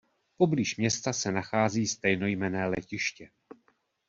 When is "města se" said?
0.77-1.31